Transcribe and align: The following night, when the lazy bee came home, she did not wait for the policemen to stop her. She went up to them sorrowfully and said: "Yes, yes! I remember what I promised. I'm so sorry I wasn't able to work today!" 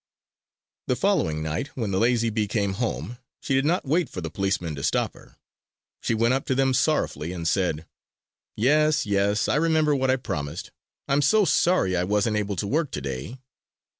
The 0.87 0.95
following 0.95 1.43
night, 1.43 1.67
when 1.75 1.91
the 1.91 1.99
lazy 1.99 2.31
bee 2.31 2.47
came 2.47 2.73
home, 2.81 3.19
she 3.39 3.53
did 3.53 3.65
not 3.65 3.85
wait 3.85 4.09
for 4.09 4.19
the 4.19 4.31
policemen 4.31 4.73
to 4.73 4.81
stop 4.83 5.13
her. 5.13 5.35
She 6.01 6.15
went 6.15 6.33
up 6.33 6.43
to 6.47 6.55
them 6.55 6.73
sorrowfully 6.73 7.31
and 7.31 7.47
said: 7.47 7.85
"Yes, 8.55 9.05
yes! 9.05 9.47
I 9.47 9.57
remember 9.57 9.95
what 9.95 10.09
I 10.09 10.15
promised. 10.15 10.71
I'm 11.07 11.21
so 11.21 11.45
sorry 11.45 11.95
I 11.95 12.03
wasn't 12.03 12.37
able 12.37 12.55
to 12.55 12.65
work 12.65 12.89
today!" 12.89 13.37